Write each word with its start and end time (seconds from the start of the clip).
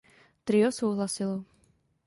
Trio 0.47 0.71
souhlasilo. 0.71 1.37